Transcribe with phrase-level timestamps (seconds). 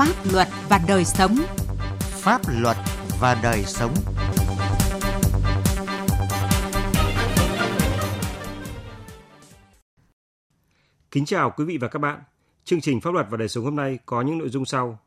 [0.00, 1.36] Pháp luật và đời sống.
[2.00, 2.76] Pháp luật
[3.20, 3.94] và đời sống.
[11.10, 12.22] Kính chào quý vị và các bạn.
[12.64, 14.98] Chương trình Pháp luật và đời sống hôm nay có những nội dung sau.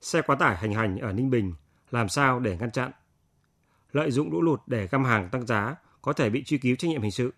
[0.00, 1.54] Xe quá tải hành hành ở Ninh Bình,
[1.90, 2.90] làm sao để ngăn chặn?
[3.92, 6.88] Lợi dụng lũ lụt để găm hàng tăng giá có thể bị truy cứu trách
[6.88, 7.32] nhiệm hình sự.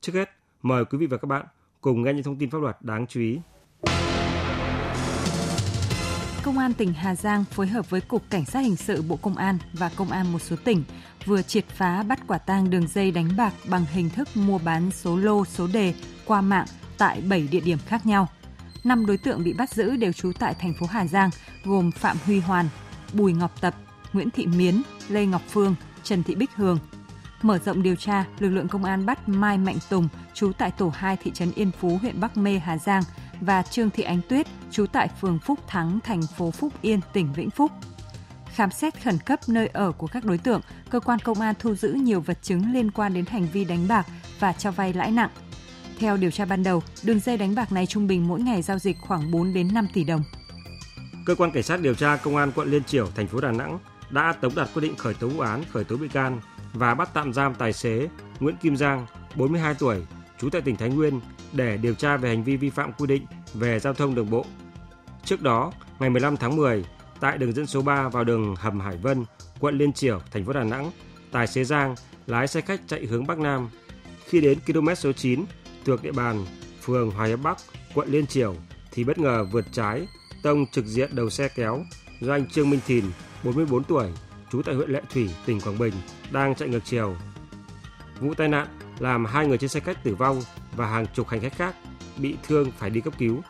[0.00, 0.30] Trước hết,
[0.62, 1.46] mời quý vị và các bạn
[1.80, 3.40] cùng nghe những thông tin pháp luật đáng chú ý.
[6.48, 9.36] Công an tỉnh Hà Giang phối hợp với Cục Cảnh sát Hình sự Bộ Công
[9.36, 10.84] an và Công an một số tỉnh
[11.24, 14.90] vừa triệt phá bắt quả tang đường dây đánh bạc bằng hình thức mua bán
[14.90, 15.94] số lô số đề
[16.24, 16.66] qua mạng
[16.98, 18.28] tại 7 địa điểm khác nhau.
[18.84, 21.30] Năm đối tượng bị bắt giữ đều trú tại thành phố Hà Giang,
[21.64, 22.68] gồm Phạm Huy Hoàn,
[23.12, 23.74] Bùi Ngọc Tập,
[24.12, 26.78] Nguyễn Thị Miến, Lê Ngọc Phương, Trần Thị Bích Hường.
[27.42, 30.92] Mở rộng điều tra, lực lượng công an bắt Mai Mạnh Tùng, trú tại tổ
[30.96, 33.02] 2 thị trấn Yên Phú, huyện Bắc Mê, Hà Giang
[33.40, 37.32] và Trương Thị Ánh Tuyết, trú tại phường Phúc Thắng, thành phố Phúc Yên, tỉnh
[37.32, 37.72] Vĩnh Phúc.
[38.54, 41.74] Khám xét khẩn cấp nơi ở của các đối tượng, cơ quan công an thu
[41.74, 44.06] giữ nhiều vật chứng liên quan đến hành vi đánh bạc
[44.40, 45.30] và cho vay lãi nặng.
[45.98, 48.78] Theo điều tra ban đầu, đường dây đánh bạc này trung bình mỗi ngày giao
[48.78, 50.22] dịch khoảng 4 đến 5 tỷ đồng.
[51.26, 53.78] Cơ quan cảnh sát điều tra công an quận Liên Triểu, thành phố Đà Nẵng
[54.10, 56.40] đã tống đạt quyết định khởi tố vụ án, khởi tố bị can
[56.72, 58.08] và bắt tạm giam tài xế
[58.40, 60.02] Nguyễn Kim Giang, 42 tuổi,
[60.40, 61.20] trú tại tỉnh Thái Nguyên
[61.52, 64.46] để điều tra về hành vi vi phạm quy định về giao thông đường bộ.
[65.24, 66.84] Trước đó, ngày 15 tháng 10,
[67.20, 69.24] tại đường dẫn số 3 vào đường Hầm Hải Vân,
[69.60, 70.90] quận Liên Triểu, thành phố Đà Nẵng,
[71.32, 71.94] tài xế Giang
[72.26, 73.68] lái xe khách chạy hướng Bắc Nam.
[74.24, 75.44] Khi đến km số 9
[75.84, 76.44] thuộc địa bàn
[76.82, 77.58] phường Hòa Hiệp Bắc,
[77.94, 78.54] quận Liên Triểu
[78.92, 80.06] thì bất ngờ vượt trái,
[80.42, 81.84] tông trực diện đầu xe kéo
[82.20, 83.04] do anh Trương Minh Thìn,
[83.44, 84.08] 44 tuổi,
[84.52, 85.94] trú tại huyện Lệ Thủy, tỉnh Quảng Bình,
[86.30, 87.16] đang chạy ngược chiều.
[88.20, 88.66] Vụ tai nạn
[88.98, 90.42] làm hai người trên xe khách tử vong
[90.78, 91.74] và hàng chục hành khách khác
[92.16, 93.42] bị thương phải đi cấp cứu.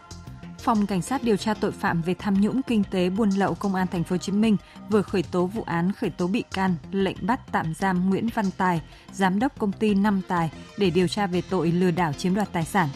[0.59, 3.75] Phòng Cảnh sát điều tra tội phạm về tham nhũng kinh tế buôn lậu Công
[3.75, 4.57] an thành phố Hồ Chí Minh
[4.91, 8.51] vừa khởi tố vụ án khởi tố bị can, lệnh bắt tạm giam Nguyễn Văn
[8.57, 8.81] Tài,
[9.13, 12.53] giám đốc công ty Năm Tài để điều tra về tội lừa đảo chiếm đoạt
[12.53, 12.89] tài sản.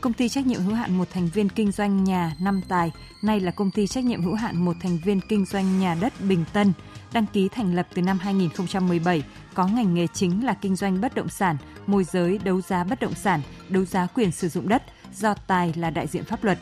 [0.00, 2.92] Công ty trách nhiệm hữu hạn một thành viên kinh doanh nhà Năm Tài,
[3.22, 6.12] nay là công ty trách nhiệm hữu hạn một thành viên kinh doanh nhà đất
[6.20, 6.72] Bình Tân,
[7.12, 9.22] đăng ký thành lập từ năm 2017,
[9.54, 11.56] có ngành nghề chính là kinh doanh bất động sản,
[11.86, 14.82] môi giới đấu giá bất động sản, đấu giá quyền sử dụng đất,
[15.14, 16.58] do Tài là đại diện pháp luật.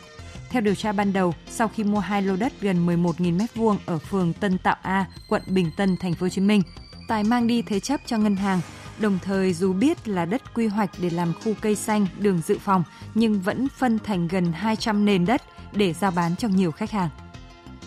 [0.50, 3.98] Theo điều tra ban đầu, sau khi mua hai lô đất gần 11.000 m2 ở
[3.98, 6.62] phường Tân Tạo A, quận Bình Tân, thành phố Hồ Chí Minh,
[7.08, 8.60] Tài mang đi thế chấp cho ngân hàng.
[8.98, 12.58] Đồng thời dù biết là đất quy hoạch để làm khu cây xanh, đường dự
[12.58, 12.84] phòng,
[13.14, 17.08] nhưng vẫn phân thành gần 200 nền đất để giao bán cho nhiều khách hàng.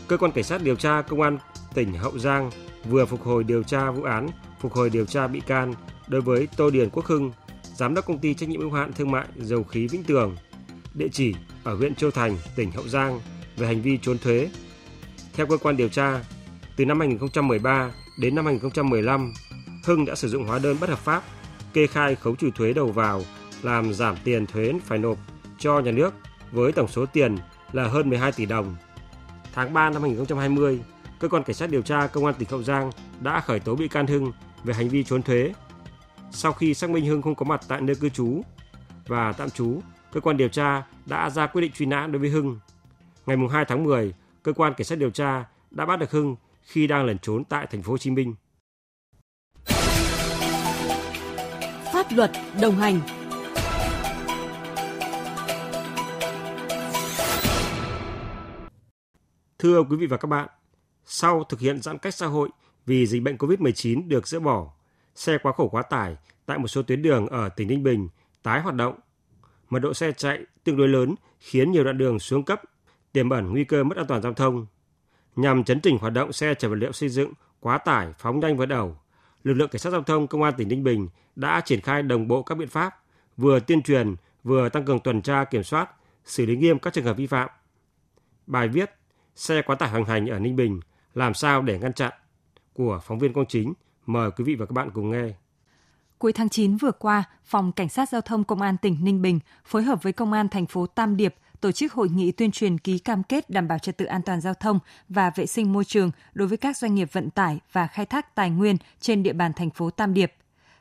[0.08, 1.38] Cơ quan cảnh sát điều tra công an
[1.78, 2.52] tỉnh Hậu Giang
[2.90, 4.30] vừa phục hồi điều tra vụ án,
[4.60, 5.74] phục hồi điều tra bị can
[6.08, 7.32] đối với Tô Điền Quốc Hưng,
[7.76, 10.36] giám đốc công ty trách nhiệm hữu hạn thương mại dầu khí Vĩnh Tường,
[10.94, 13.20] địa chỉ ở huyện Châu Thành, tỉnh Hậu Giang
[13.58, 14.50] về hành vi trốn thuế.
[15.34, 16.24] Theo cơ quan điều tra,
[16.76, 19.34] từ năm 2013 đến năm 2015,
[19.86, 21.24] Hưng đã sử dụng hóa đơn bất hợp pháp,
[21.74, 23.22] kê khai khấu trừ thuế đầu vào,
[23.62, 25.18] làm giảm tiền thuế phải nộp
[25.60, 26.14] cho nhà nước
[26.52, 27.38] với tổng số tiền
[27.74, 28.76] là hơn 12 tỷ đồng.
[29.54, 30.80] Tháng 3 năm 2020,
[31.20, 32.92] cơ quan cảnh sát điều tra công an tỉnh Hậu Giang
[33.22, 34.32] đã khởi tố bị can Hưng
[34.64, 35.54] về hành vi trốn thuế.
[36.32, 38.42] Sau khi xác minh Hưng không có mặt tại nơi cư trú
[39.08, 42.30] và tạm trú, cơ quan điều tra đã ra quyết định truy nã đối với
[42.30, 42.60] Hưng.
[43.26, 44.14] Ngày 2 tháng 10,
[44.44, 47.68] cơ quan cảnh sát điều tra đã bắt được Hưng khi đang lẩn trốn tại
[47.72, 48.36] thành phố Hồ Chí Minh.
[51.94, 53.00] Pháp luật đồng hành
[59.60, 60.48] Thưa quý vị và các bạn,
[61.10, 62.50] sau thực hiện giãn cách xã hội
[62.86, 64.74] vì dịch bệnh COVID-19 được dỡ bỏ,
[65.16, 68.10] xe quá khổ quá tải tại một số tuyến đường ở tỉnh Ninh Bình
[68.44, 69.00] tái hoạt động.
[69.70, 72.62] Mật độ xe chạy tương đối lớn khiến nhiều đoạn đường xuống cấp,
[73.12, 74.66] tiềm ẩn nguy cơ mất an toàn giao thông.
[75.36, 78.58] Nhằm chấn chỉnh hoạt động xe chở vật liệu xây dựng quá tải phóng nhanh
[78.58, 78.98] vượt ẩu,
[79.44, 82.28] lực lượng cảnh sát giao thông công an tỉnh Ninh Bình đã triển khai đồng
[82.28, 83.04] bộ các biện pháp,
[83.38, 85.90] vừa tuyên truyền, vừa tăng cường tuần tra kiểm soát,
[86.26, 87.50] xử lý nghiêm các trường hợp vi phạm.
[88.48, 88.98] Bài viết
[89.38, 90.80] Xe quá tải hoành hành ở Ninh Bình
[91.18, 92.14] làm sao để ngăn chặn
[92.74, 93.74] của phóng viên Quang Chính.
[94.06, 95.34] Mời quý vị và các bạn cùng nghe.
[96.18, 99.40] Cuối tháng 9 vừa qua, Phòng Cảnh sát Giao thông Công an tỉnh Ninh Bình
[99.66, 102.78] phối hợp với Công an thành phố Tam Điệp tổ chức hội nghị tuyên truyền
[102.78, 104.80] ký cam kết đảm bảo trật tự an toàn giao thông
[105.10, 108.36] và vệ sinh môi trường đối với các doanh nghiệp vận tải và khai thác
[108.36, 110.34] tài nguyên trên địa bàn thành phố Tam Điệp.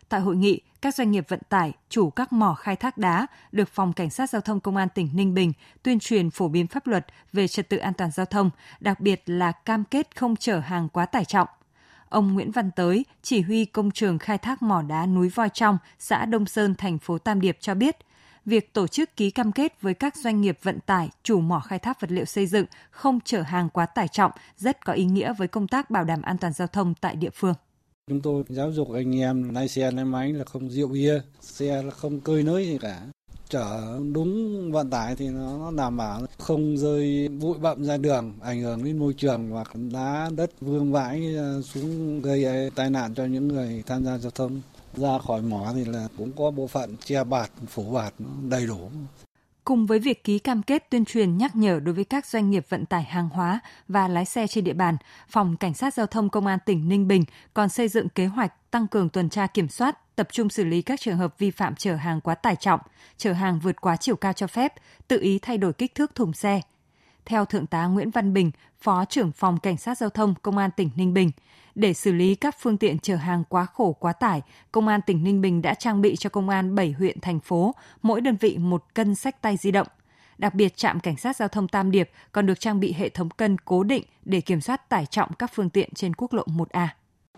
[0.08, 3.69] Tại hội nghị, các doanh nghiệp vận tải, chủ các mỏ khai thác đá được
[3.69, 6.87] Phòng Cảnh sát Giao thông Công an tỉnh Ninh Bình tuyên truyền phổ biến pháp
[6.87, 8.50] luật về trật tự an toàn giao thông,
[8.81, 11.49] đặc biệt là cam kết không chở hàng quá tải trọng.
[12.08, 15.79] Ông Nguyễn Văn Tới, chỉ huy công trường khai thác mỏ đá núi Voi Trong,
[15.99, 17.97] xã Đông Sơn, thành phố Tam Điệp cho biết,
[18.44, 21.79] việc tổ chức ký cam kết với các doanh nghiệp vận tải, chủ mỏ khai
[21.79, 25.32] thác vật liệu xây dựng không chở hàng quá tải trọng rất có ý nghĩa
[25.32, 27.55] với công tác bảo đảm an toàn giao thông tại địa phương.
[28.11, 31.82] Chúng tôi giáo dục anh em lái xe lái máy là không rượu bia, xe
[31.82, 33.06] là không cơi nới gì cả.
[33.49, 38.61] Chở đúng vận tải thì nó đảm bảo không rơi bụi bậm ra đường, ảnh
[38.61, 43.25] hưởng đến môi trường hoặc đá đất vương vãi ờ, xuống gây tai nạn cho
[43.25, 44.61] những người tham gia giao thông.
[44.97, 48.14] Ra khỏi mỏ thì là cũng có bộ phận che bạt, phủ bạt
[48.49, 48.91] đầy đủ.
[49.67, 52.67] Cùng với việc ký cam kết tuyên truyền nhắc nhở đối với các doanh nghiệp
[52.69, 54.97] vận tải hàng hóa và lái xe trên địa bàn,
[55.29, 57.25] Phòng Cảnh sát Giao thông Công an tỉnh Ninh Bình
[57.55, 60.83] còn xây dựng kế hoạch tăng cường tuần tra kiểm soát, tập trung xử lý
[60.83, 62.81] các trường hợp vi phạm chở hàng quá tải trọng,
[63.17, 64.75] chở hàng vượt quá chiều cao cho phép,
[65.09, 66.61] tự ý thay đổi kích thước thùng xe.
[67.25, 70.71] Theo Thượng tá Nguyễn Văn Bình, Phó trưởng Phòng Cảnh sát Giao thông Công an
[70.77, 71.31] tỉnh Ninh Bình,
[71.76, 74.43] để xử lý các phương tiện chở hàng quá khổ quá tải,
[74.73, 77.75] Công an tỉnh Ninh Bình đã trang bị cho Công an 7 huyện, thành phố,
[78.02, 79.87] mỗi đơn vị một cân sách tay di động.
[80.38, 83.31] Đặc biệt, trạm cảnh sát giao thông Tam Điệp còn được trang bị hệ thống
[83.31, 86.88] cân cố định để kiểm soát tải trọng các phương tiện trên quốc lộ 1A.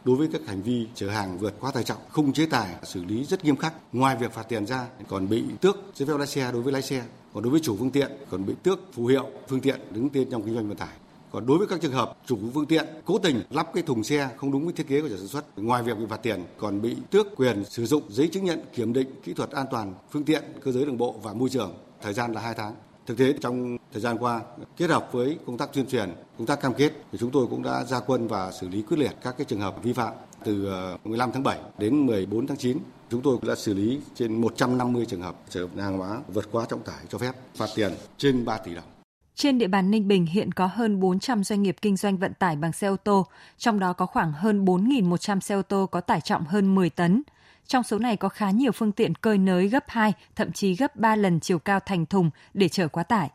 [0.05, 3.05] Đối với các hành vi chở hàng vượt quá tải trọng, không chế tài xử
[3.05, 3.75] lý rất nghiêm khắc.
[3.93, 6.83] Ngoài việc phạt tiền ra, còn bị tước giấy phép lái xe đối với lái
[6.83, 7.03] xe,
[7.33, 10.31] còn đối với chủ phương tiện còn bị tước phù hiệu phương tiện đứng tên
[10.31, 11.08] trong kinh doanh vận tải.
[11.33, 14.29] Còn đối với các trường hợp chủ phương tiện cố tình lắp cái thùng xe
[14.37, 16.83] không đúng với thiết kế của nhà sản xuất, ngoài việc bị phạt tiền còn
[16.83, 20.25] bị tước quyền sử dụng giấy chứng nhận kiểm định kỹ thuật an toàn phương
[20.25, 22.75] tiện cơ giới đường bộ và môi trường, thời gian là 2 tháng.
[23.07, 24.41] Thực tế trong thời gian qua,
[24.77, 27.63] kết hợp với công tác tuyên truyền, công tác cam kết thì chúng tôi cũng
[27.63, 30.13] đã ra quân và xử lý quyết liệt các cái trường hợp vi phạm
[30.45, 32.79] từ ờ, 15 tháng 7 đến 14 tháng 9.
[33.11, 36.83] Chúng tôi đã xử lý trên 150 trường hợp chở hàng hóa vượt quá trọng
[36.83, 38.98] tải cho phép, phạt tiền trên 3 tỷ đồng.
[39.39, 42.57] Trên địa bàn Ninh Bình hiện có hơn 400 doanh nghiệp kinh doanh vận tải
[42.57, 43.27] bằng xe ô tô,
[43.59, 47.23] trong đó có khoảng hơn 4.100 xe ô tô có tải trọng hơn 10 tấn.
[47.67, 50.97] Trong số này có khá nhiều phương tiện cơi nới gấp 2, thậm chí gấp
[50.97, 53.31] 3 lần chiều cao thành thùng để chở quá tải.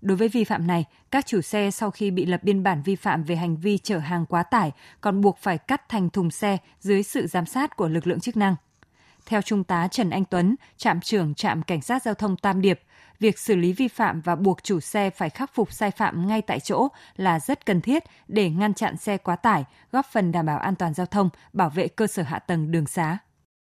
[0.00, 2.96] Đối với vi phạm này, các chủ xe sau khi bị lập biên bản vi
[2.96, 6.58] phạm về hành vi chở hàng quá tải còn buộc phải cắt thành thùng xe
[6.80, 8.56] dưới sự giám sát của lực lượng chức năng.
[9.26, 12.80] Theo Trung tá Trần Anh Tuấn, trạm trưởng trạm cảnh sát giao thông Tam Điệp,
[13.20, 16.42] việc xử lý vi phạm và buộc chủ xe phải khắc phục sai phạm ngay
[16.42, 20.46] tại chỗ là rất cần thiết để ngăn chặn xe quá tải, góp phần đảm
[20.46, 23.18] bảo an toàn giao thông, bảo vệ cơ sở hạ tầng đường xá.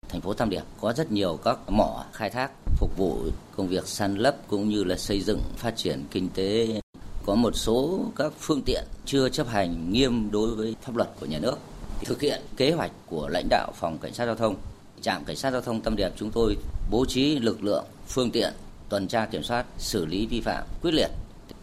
[0.10, 3.20] Thành phố Tam Điệp có rất nhiều các mỏ khai thác phục vụ
[3.56, 6.82] công việc săn lấp cũng như là xây dựng phát triển kinh tế.
[7.26, 11.26] Có một số các phương tiện chưa chấp hành nghiêm đối với pháp luật của
[11.26, 11.60] nhà nước.
[12.06, 14.56] Thực hiện kế hoạch của lãnh đạo phòng cảnh sát giao thông,
[15.02, 16.58] trạm cảnh sát giao thông Tam Điệp chúng tôi
[16.92, 18.54] bố trí lực lượng, phương tiện
[18.94, 21.10] tuần tra kiểm soát, xử lý vi phạm quyết liệt,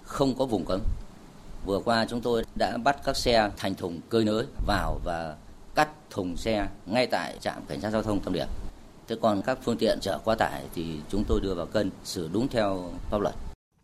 [0.04, 0.80] không có vùng cấm.
[1.66, 5.36] Vừa qua chúng tôi đã bắt các xe thành thùng cơi nới vào và
[5.74, 8.46] cắt thùng xe ngay tại trạm cảnh sát giao thông Tam Điệp.
[9.08, 12.28] Thế còn các phương tiện chở quá tải thì chúng tôi đưa vào cân xử
[12.32, 13.34] đúng theo pháp luật.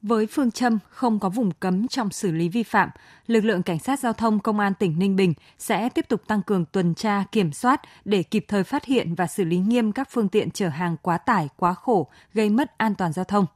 [0.02, 2.90] Với phương châm không có vùng cấm trong xử lý vi phạm,
[3.26, 6.42] lực lượng cảnh sát giao thông công an tỉnh Ninh Bình sẽ tiếp tục tăng
[6.42, 10.08] cường tuần tra, kiểm soát để kịp thời phát hiện và xử lý nghiêm các
[10.10, 13.46] phương tiện chở hàng quá tải, quá khổ, gây mất an toàn giao thông.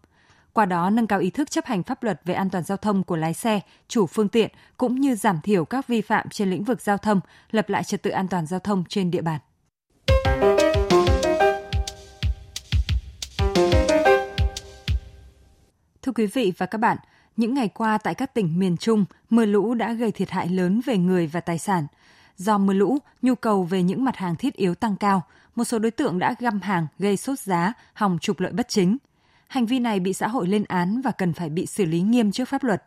[0.52, 3.04] Qua đó nâng cao ý thức chấp hành pháp luật về an toàn giao thông
[3.04, 6.64] của lái xe, chủ phương tiện cũng như giảm thiểu các vi phạm trên lĩnh
[6.64, 7.20] vực giao thông,
[7.50, 9.40] lập lại trật tự an toàn giao thông trên địa bàn.
[16.10, 16.96] Thưa quý vị và các bạn,
[17.36, 20.80] những ngày qua tại các tỉnh miền Trung, mưa lũ đã gây thiệt hại lớn
[20.86, 21.86] về người và tài sản.
[22.36, 25.22] Do mưa lũ, nhu cầu về những mặt hàng thiết yếu tăng cao,
[25.54, 28.96] một số đối tượng đã găm hàng gây sốt giá, hòng trục lợi bất chính.
[29.48, 32.32] Hành vi này bị xã hội lên án và cần phải bị xử lý nghiêm
[32.32, 32.82] trước pháp luật.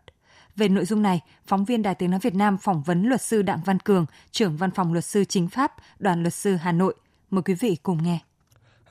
[0.55, 3.41] Về nội dung này, phóng viên Đài Tiếng Nói Việt Nam phỏng vấn luật sư
[3.41, 6.95] Đặng Văn Cường, trưởng văn phòng luật sư chính pháp, đoàn luật sư Hà Nội.
[7.31, 8.19] Mời quý vị cùng nghe.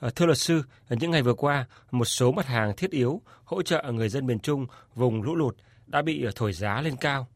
[0.03, 3.21] Ờ, thưa luật sư, ờ, những ngày vừa qua, một số mặt hàng thiết yếu
[3.45, 5.55] hỗ trợ người dân miền Trung vùng lũ lụt
[5.87, 7.27] đã bị ờ, thổi giá lên cao.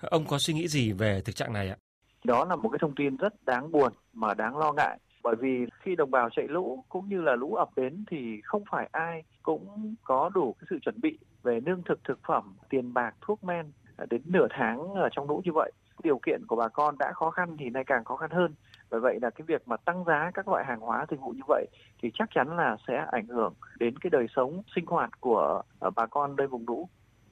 [0.00, 1.76] Ông có suy nghĩ gì về thực trạng này ạ?
[2.24, 5.66] Đó là một cái thông tin rất đáng buồn mà đáng lo ngại bởi vì
[5.80, 9.22] khi đồng bào chạy lũ cũng như là lũ ập đến thì không phải ai
[9.42, 13.44] cũng có đủ cái sự chuẩn bị về lương thực thực phẩm tiền bạc thuốc
[13.44, 13.72] men
[14.10, 17.30] đến nửa tháng ở trong lũ như vậy điều kiện của bà con đã khó
[17.30, 18.54] khăn thì nay càng khó khăn hơn
[18.92, 21.42] bởi vậy là cái việc mà tăng giá các loại hàng hóa dịch vụ như
[21.48, 21.66] vậy
[22.02, 25.90] thì chắc chắn là sẽ ảnh hưởng đến cái đời sống sinh hoạt của ờ,
[25.90, 26.88] bà con nơi vùng lũ.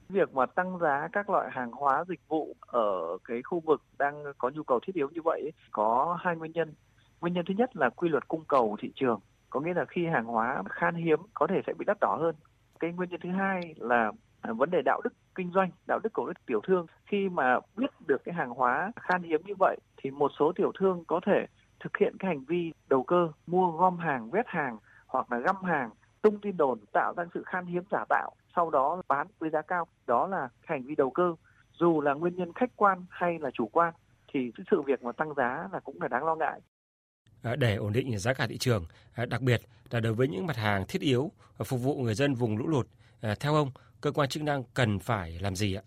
[0.09, 4.25] Việc mà tăng giá các loại hàng hóa dịch vụ ở cái khu vực đang
[4.39, 6.75] có nhu cầu thiết yếu như vậy có hai nguyên nhân.
[7.21, 10.07] Nguyên nhân thứ nhất là quy luật cung cầu thị trường, có nghĩa là khi
[10.07, 12.35] hàng hóa khan hiếm có thể sẽ bị đắt đỏ hơn.
[12.81, 14.13] Cái nguyên nhân thứ hai là
[14.43, 16.87] Ờ, vấn đề đạo đức kinh doanh đạo đức của các tiểu thương.
[17.07, 20.73] Khi mà biết được cái hàng hóa khan hiếm như vậy thì một số tiểu
[20.79, 21.47] thương có thể
[21.81, 25.57] thực hiện cái hành vi đầu cơ mua gom hàng vét hàng hoặc là găm
[25.65, 25.91] hàng
[26.23, 29.63] tung tin đồn tạo ra sự khan hiếm giả tạo sau đó bán với giá
[29.63, 29.87] cao.
[30.07, 31.35] Đó là hành vi đầu cơ.
[31.73, 33.95] Dù là nguyên nhân khách quan hay là chủ quan
[34.33, 36.61] thì sự việc mà tăng giá là cũng là đáng lo ngại.
[37.43, 40.47] Ờ, để ổn định giá cả thị trường, ờ, đặc biệt là đối với những
[40.47, 41.31] mặt hàng thiết yếu
[41.65, 42.87] phục vụ người dân vùng lũ lụt.
[43.41, 45.83] Theo ông, cơ quan chức năng cần phải làm gì ạ?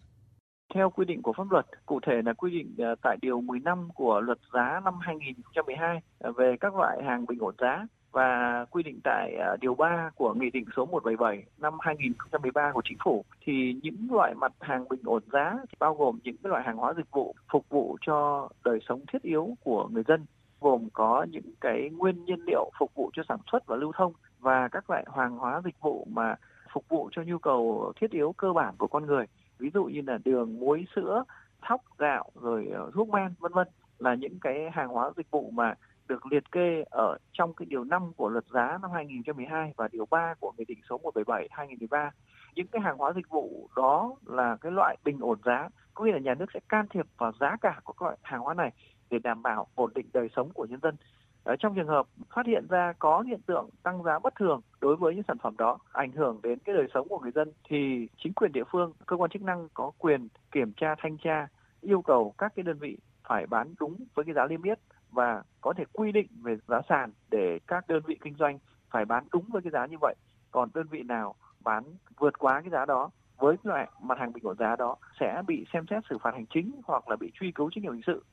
[0.73, 3.89] Theo quy định của pháp luật, cụ thể là quy định ờ, tại điều 15
[3.95, 8.83] của luật giá năm 2012 ờ, về các loại hàng bình ổn giá và quy
[8.83, 13.25] định tại ờ, điều 3 của Nghị định số 177 năm 2013 của Chính phủ
[13.45, 16.93] thì những loại mặt hàng bình ổn giá bao gồm những cái loại hàng hóa
[16.97, 20.25] dịch vụ phục vụ cho đời sống thiết yếu của người dân
[20.61, 24.13] gồm có những cái nguyên nhiên liệu phục vụ cho sản xuất và lưu thông
[24.39, 26.35] và các loại hàng hóa dịch vụ mà
[26.73, 29.25] phục vụ cho nhu cầu thiết yếu cơ bản của con người
[29.59, 31.23] ví dụ như là đường muối sữa
[31.61, 33.67] thóc gạo rồi ờ, thuốc men vân vân
[33.99, 35.73] là những cái hàng hóa dịch vụ mà
[36.07, 40.05] được liệt kê ở trong cái điều 5 của luật giá năm 2012 và điều
[40.05, 42.11] 3 của Nghị định số 177 2013.
[42.55, 46.11] Những cái hàng hóa dịch vụ đó là cái loại bình ổn giá, có nghĩa
[46.11, 48.71] là nhà nước sẽ can thiệp vào giá cả của các loại hàng hóa này
[49.09, 50.95] để đảm bảo ổn định đời sống của nhân dân.
[51.43, 54.95] Ờ, trong trường hợp phát hiện ra có hiện tượng tăng giá bất thường đối
[54.95, 58.07] với những sản phẩm đó ảnh hưởng đến cái đời sống của người dân thì
[58.17, 61.47] chính quyền địa phương, cơ quan chức năng có quyền kiểm tra thanh tra,
[61.81, 64.79] yêu cầu các cái đơn vị phải bán đúng với cái giá niêm yết
[65.11, 68.59] và có thể quy định về giá sàn để các đơn vị kinh doanh
[68.89, 70.15] phải bán đúng với cái giá như vậy.
[70.51, 71.83] Còn đơn vị nào bán
[72.17, 75.65] vượt quá cái giá đó với loại mặt hàng bình ổn giá đó sẽ bị
[75.73, 78.23] xem xét xử phạt hành chính hoặc là bị truy cứu trách nhiệm hình sự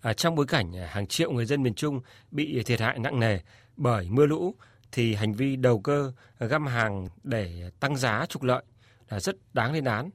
[0.00, 3.20] À, trong bối cảnh à, hàng triệu người dân miền Trung bị thiệt hại nặng
[3.20, 3.38] nề
[3.76, 4.54] bởi mưa lũ
[4.92, 8.64] thì hành vi đầu cơ găm hàng để tăng giá trục lợi
[9.08, 10.10] là rất đáng lên án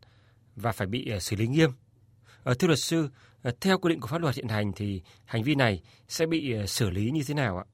[0.55, 1.69] và phải bị à, xử lý nghiêm.
[2.43, 3.09] À, thưa luật sư,
[3.43, 6.67] à, theo quy định của pháp luật hiện hành thì hành vi này sẽ bị
[6.67, 7.65] xử lý như thế nào ạ?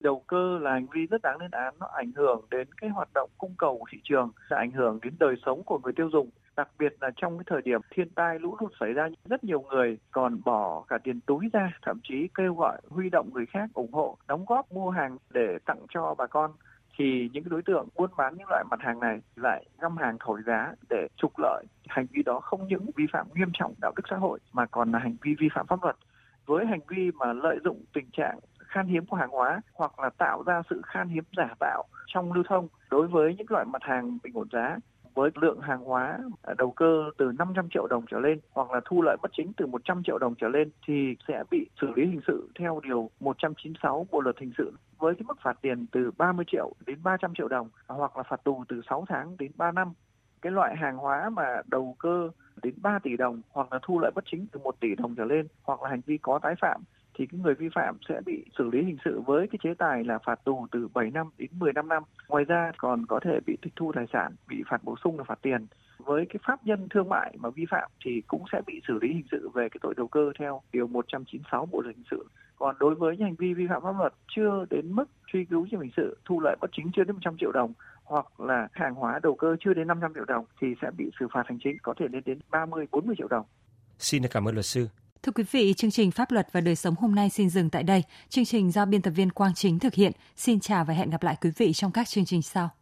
[0.00, 3.08] Đầu cơ là hành vi rất đáng lên án, nó ảnh hưởng đến cái hoạt
[3.14, 6.08] động cung cầu của thị trường, sẽ ảnh hưởng đến đời sống của người tiêu
[6.12, 9.44] dùng đặc biệt là trong cái thời điểm thiên tai lũ lụt xảy ra, rất
[9.44, 13.46] nhiều người còn bỏ cả tiền túi ra, thậm chí kêu gọi huy động người
[13.46, 16.50] khác ủng hộ, đóng góp mua hàng để tặng cho bà con.
[16.98, 20.40] Thì những đối tượng buôn bán những loại mặt hàng này lại găm hàng thổi
[20.46, 21.64] giá để trục lợi.
[21.88, 24.92] Hành vi đó không những vi phạm nghiêm trọng đạo đức xã hội, mà còn
[24.92, 25.96] là hành vi vi phạm pháp luật.
[26.46, 30.10] Với hành vi mà lợi dụng tình trạng khan hiếm của hàng hóa, hoặc là
[30.10, 33.82] tạo ra sự khan hiếm giả tạo trong lưu thông, đối với những loại mặt
[33.82, 34.76] hàng bình ổn giá
[35.14, 38.80] với lượng hàng hóa à, đầu cơ từ 500 triệu đồng trở lên hoặc là
[38.84, 42.06] thu lợi bất chính từ 100 triệu đồng trở lên thì sẽ bị xử lý
[42.06, 46.10] hình sự theo điều 196 Bộ luật hình sự với cái mức phạt tiền từ
[46.18, 49.72] 30 triệu đến 300 triệu đồng hoặc là phạt tù từ 6 tháng đến 3
[49.72, 49.92] năm.
[50.42, 52.30] Cái loại hàng hóa mà đầu cơ
[52.62, 55.24] đến 3 tỷ đồng hoặc là thu lợi bất chính từ 1 tỷ đồng trở
[55.24, 56.82] lên hoặc là hành vi có tái phạm
[57.14, 60.04] thì cái người vi phạm sẽ bị xử lý hình sự với cái chế tài
[60.04, 62.02] là phạt tù từ 7 năm đến 15 năm.
[62.28, 65.24] Ngoài ra còn có thể bị tịch thu tài sản, bị phạt bổ sung là
[65.24, 65.66] phạt tiền.
[65.98, 69.08] Với cái pháp nhân thương mại mà vi phạm thì cũng sẽ bị xử lý
[69.08, 72.26] hình sự về cái tội đầu cơ theo điều 196 Bộ luật hình sự.
[72.56, 75.66] Còn đối với những hành vi vi phạm pháp luật chưa đến mức truy cứu
[75.70, 77.72] trách hình sự, thu lợi bất chính chưa đến 100 triệu đồng
[78.04, 81.26] hoặc là hàng hóa đầu cơ chưa đến 500 triệu đồng thì sẽ bị xử
[81.34, 83.46] phạt hành chính có thể lên đến 30 40 triệu đồng.
[83.98, 84.88] Xin cảm ơn luật sư.
[85.22, 87.82] Thưa quý vị, chương trình Pháp luật và đời sống hôm nay xin dừng tại
[87.82, 88.02] đây.
[88.28, 90.12] Chương trình do biên tập viên Quang Chính thực hiện.
[90.36, 92.70] Xin chào và hẹn gặp lại quý vị trong các chương trình sau.